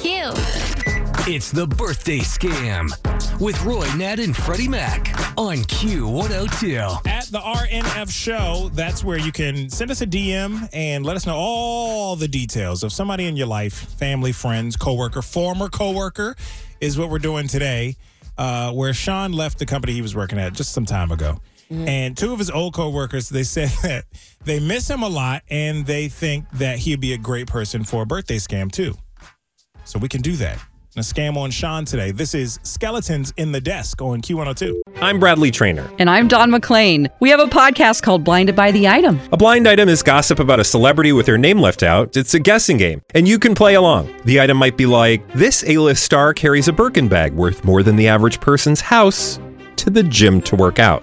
[0.00, 0.32] Cute.
[1.26, 2.90] It's the birthday scam
[3.40, 7.06] with Roy, Nat, and Freddie Mac on Q102.
[7.06, 11.26] At the RNF show, that's where you can send us a DM and let us
[11.26, 16.36] know all the details of somebody in your life, family, friends, coworker, former coworker,
[16.80, 17.96] is what we're doing today.
[18.38, 21.38] Uh, where Sean left the company he was working at just some time ago.
[21.70, 24.04] And two of his old coworkers, they said that
[24.44, 28.02] they miss him a lot and they think that he'd be a great person for
[28.02, 28.94] a birthday scam too.
[29.88, 30.62] So we can do that.
[30.96, 32.10] A scam on Sean today.
[32.10, 34.80] This is Skeletons in the Desk on Q102.
[34.96, 35.88] I'm Bradley Trainer.
[35.98, 37.08] And I'm Don McClain.
[37.20, 39.18] We have a podcast called Blinded by the Item.
[39.32, 42.18] A blind item is gossip about a celebrity with their name left out.
[42.18, 44.14] It's a guessing game, and you can play along.
[44.26, 47.96] The item might be like this: A-list star carries a Birkin bag worth more than
[47.96, 49.38] the average person's house
[49.76, 51.02] to the gym to work out.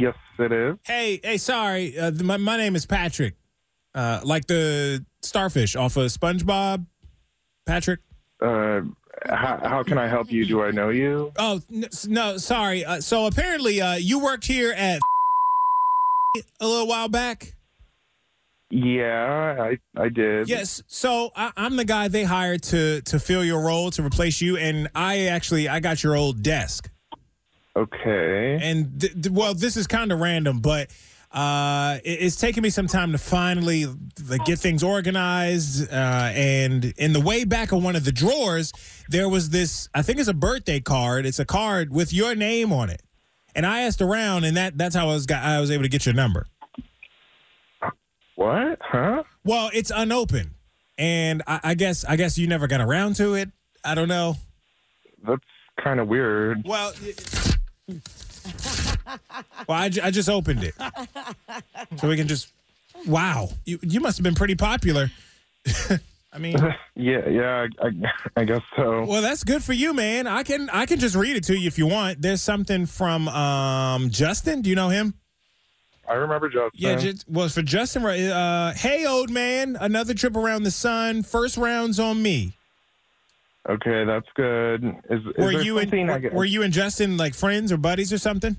[0.00, 0.76] Yes, it is.
[0.84, 1.98] Hey, hey, sorry.
[1.98, 3.34] Uh, my, my name is Patrick.
[3.94, 6.86] Uh, like the starfish off of SpongeBob.
[7.66, 8.00] Patrick.
[8.40, 8.80] Uh,
[9.26, 10.46] how, how can I help you?
[10.46, 11.32] Do I know you?
[11.36, 12.82] Oh n- no, sorry.
[12.84, 15.00] Uh, so apparently, uh, you worked here at
[16.60, 17.54] a little while back.
[18.70, 20.48] Yeah, I I did.
[20.48, 20.82] Yes.
[20.86, 24.56] So I, I'm the guy they hired to to fill your role to replace you,
[24.56, 26.88] and I actually I got your old desk.
[27.76, 28.58] Okay.
[28.60, 30.90] And th- th- well, this is kind of random, but
[31.32, 33.86] uh, it- it's taken me some time to finally
[34.28, 35.90] like, get things organized.
[35.92, 38.72] Uh, and in the way back of one of the drawers,
[39.08, 39.88] there was this.
[39.94, 41.26] I think it's a birthday card.
[41.26, 43.02] It's a card with your name on it.
[43.54, 45.88] And I asked around, and that that's how I was got I was able to
[45.88, 46.46] get your number.
[48.36, 48.78] What?
[48.80, 49.22] Huh?
[49.44, 50.50] Well, it's unopened,
[50.96, 53.50] and I, I guess I guess you never got around to it.
[53.84, 54.36] I don't know.
[55.26, 55.42] That's
[55.82, 56.62] kind of weird.
[56.64, 56.92] Well,
[59.68, 60.74] well, I, ju- I just opened it,
[61.96, 62.48] so we can just.
[63.06, 65.10] Wow, you you must have been pretty popular.
[66.32, 66.56] I mean,
[66.94, 67.90] Yeah, yeah, I, I,
[68.36, 69.04] I guess so.
[69.04, 70.26] well, that's good for you, man.
[70.26, 72.20] I can I can just read it to you if you want.
[72.22, 74.62] There's something from um Justin.
[74.62, 75.14] Do you know him?
[76.08, 76.70] I remember Justin.
[76.74, 81.22] Yeah, just, well, for Justin, uh, hey, old man, another trip around the sun.
[81.22, 82.52] First round's on me.
[83.68, 84.84] Okay, that's good.
[85.10, 88.18] Is, is Were you and were, were you and Justin like friends or buddies or
[88.18, 88.56] something?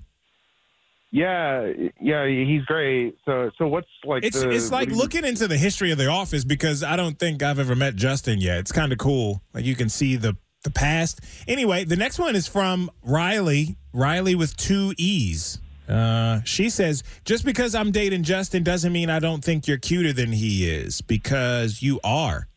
[1.14, 3.18] Yeah, yeah, he's great.
[3.26, 4.24] So, so what's like?
[4.24, 6.84] It's the, it's like what do you- looking into the history of the office because
[6.84, 8.60] I don't think I've ever met Justin yet.
[8.60, 9.42] It's kind of cool.
[9.54, 11.20] Like you can see the the past.
[11.48, 13.78] Anyway, the next one is from Riley.
[13.94, 15.60] Riley with two E's.
[15.90, 20.14] Uh, she says, just because I'm dating Justin doesn't mean I don't think you're cuter
[20.14, 22.48] than he is, because you are.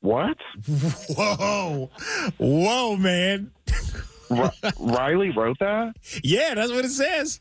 [0.00, 0.36] What?
[1.16, 1.90] Whoa.
[2.38, 3.50] Whoa, man.
[4.30, 5.94] Ri- Riley wrote that.
[6.22, 7.40] Yeah, that's what it says.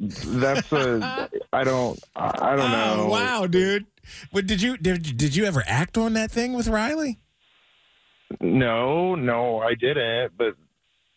[0.00, 1.28] That's a.
[1.52, 1.98] I don't.
[2.14, 3.06] I I don't Oh, know.
[3.08, 3.86] wow, dude.
[4.32, 7.20] But did you did, did you ever act on that thing with Riley?
[8.40, 10.32] No, no, I didn't.
[10.36, 10.56] But,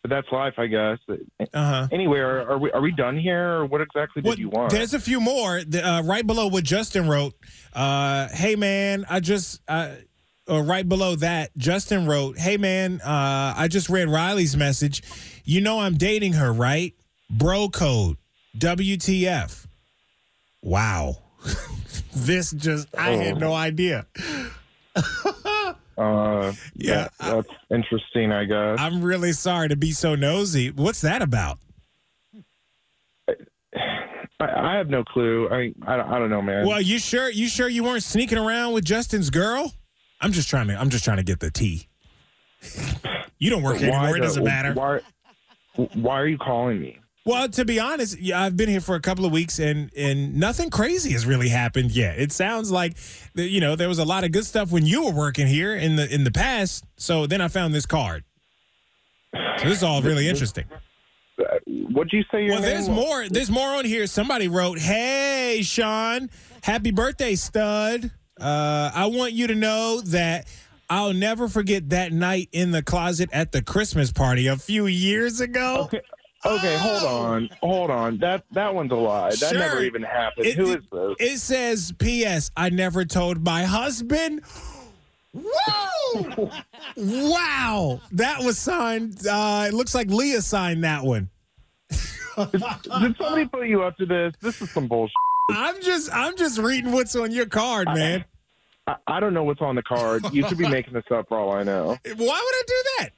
[0.07, 1.00] but that's life, I guess.
[1.09, 1.88] Uh-huh.
[1.92, 4.71] Anyway, are, are we are we done here, or what exactly did Well, you want?
[4.71, 5.59] There's a few more.
[5.59, 7.33] Uh, right below what Justin wrote.
[7.74, 9.95] Uh, hey man, I just uh,
[10.48, 15.04] or right below that, Justin wrote, "Hey man, uh, I just read Riley's message.
[15.44, 16.94] You know I'm dating her, right?
[17.30, 18.18] Bro code,
[18.57, 19.68] WTF?
[20.62, 21.18] Wow,
[22.15, 24.07] this just I had no idea.
[25.97, 28.31] Uh, Yeah, that- that's interesting.
[28.31, 28.79] I guess.
[28.79, 30.69] I'm really sorry to be so nosy.
[30.71, 31.57] What's that about?
[34.39, 35.49] I, I have no clue.
[35.49, 36.67] I, I I don't know, man.
[36.67, 39.73] Well, you sure you sure you weren't sneaking around with Justin's girl?
[40.21, 41.88] I'm just trying to I'm just trying to get the tea.
[43.39, 44.17] you don't work Why anymore.
[44.17, 44.73] It doesn't matter.
[44.73, 44.99] Why?
[45.94, 46.99] Why are you calling me?
[47.27, 50.35] Well, to be honest, yeah, I've been here for a couple of weeks and and
[50.35, 52.18] nothing crazy has really happened yet.
[52.18, 52.95] It sounds like
[53.35, 55.97] you know there was a lot of good stuff when you were working here in
[55.97, 56.85] the in the past.
[56.95, 58.24] So then I found this card.
[59.33, 60.65] So this is all really interesting.
[61.91, 62.95] What'd you say Well, there's was?
[62.95, 63.27] more.
[63.27, 64.07] There's more on here.
[64.07, 66.30] Somebody wrote, "Hey, Sean,
[66.63, 68.09] happy birthday, stud.
[68.39, 70.47] Uh, I want you to know that."
[70.89, 75.41] I'll never forget that night in the closet at the Christmas party a few years
[75.41, 75.81] ago.
[75.81, 76.00] Okay.
[76.45, 78.18] Okay, hold on, hold on.
[78.19, 79.31] That that one's a lie.
[79.31, 79.57] That Sure.
[79.60, 80.45] never even happened.
[80.45, 81.16] It- Who it- is this?
[81.19, 82.51] It says, P.S.
[82.56, 84.42] I never told my husband.
[85.34, 86.50] Whoa!
[86.98, 88.01] wow.
[88.12, 89.25] That was signed.
[89.28, 91.30] Uh, it looks like Leah signed that one.
[92.51, 92.62] Did
[93.18, 94.33] somebody put you up to this?
[94.42, 95.13] This is some bullshit.
[95.51, 98.25] I'm just I'm just reading what's on your card, man.
[98.86, 100.24] I, I don't know what's on the card.
[100.33, 101.88] You could be making this up for all I know.
[101.88, 103.10] Why would I do that?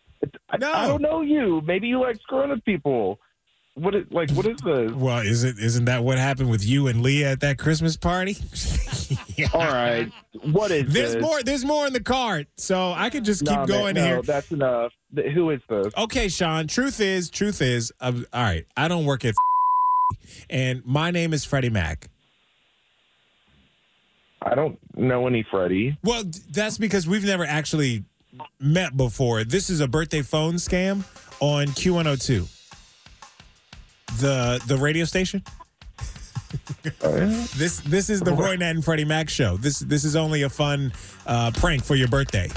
[0.50, 0.74] I, No.
[0.74, 1.62] I don't know you.
[1.66, 3.20] Maybe you like screwing with people.
[3.76, 4.30] What is like?
[4.32, 4.92] What is this?
[4.92, 8.36] Well, is it isn't that what happened with you and Leah at that Christmas party?
[9.54, 10.12] All right.
[10.52, 11.22] What is There's this?
[11.22, 12.48] more there's more in the card.
[12.58, 14.22] So I could just keep man, going no, here.
[14.22, 14.92] That's enough.
[15.34, 15.94] Who is this?
[15.98, 16.68] Okay, Sean.
[16.68, 18.66] Truth is, truth is, um, all right.
[18.76, 19.34] I don't work at,
[20.50, 22.10] and my name is Freddie Mac.
[24.42, 25.98] I don't know any Freddie.
[26.04, 28.04] Well, that's because we've never actually
[28.60, 29.44] met before.
[29.44, 31.04] This is a birthday phone scam
[31.40, 32.48] on Q102,
[34.20, 35.44] the the radio station.
[37.02, 39.58] This this is the Roy Nat and Freddie Mac show.
[39.58, 40.92] This this is only a fun
[41.26, 42.50] uh, prank for your birthday.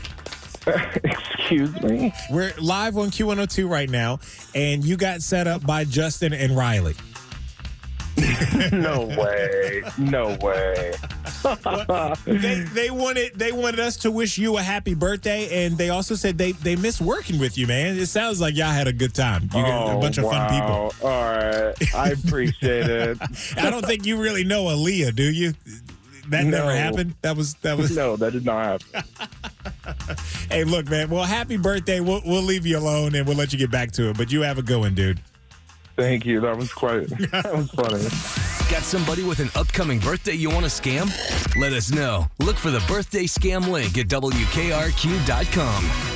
[1.04, 2.12] Excuse me.
[2.30, 4.20] We're live on Q102 right now,
[4.54, 6.94] and you got set up by Justin and Riley.
[8.72, 9.82] No way.
[9.98, 10.92] No way.
[12.24, 16.14] they they wanted they wanted us to wish you a happy birthday, and they also
[16.14, 17.96] said they they miss working with you, man.
[17.98, 19.42] It sounds like y'all had a good time.
[19.44, 20.92] You got a Oh, bunch of fun people.
[21.02, 21.10] wow.
[21.10, 21.94] All right.
[21.94, 23.19] I appreciate it.
[23.56, 25.52] I don't think you really know Aaliyah, do you?
[26.28, 27.14] That never happened.
[27.22, 27.94] That was that was.
[27.96, 29.04] No, that did not happen.
[30.50, 31.08] Hey, look, man.
[31.08, 32.00] Well, happy birthday.
[32.00, 34.19] We'll we'll leave you alone and we'll let you get back to it.
[34.19, 35.19] But you have a good one, dude.
[35.97, 36.41] Thank you.
[36.41, 37.09] That was quite.
[37.33, 38.03] That was funny.
[38.71, 41.06] Got somebody with an upcoming birthday you want to scam?
[41.56, 42.27] Let us know.
[42.39, 46.12] Look for the birthday scam link at WKRQ.com.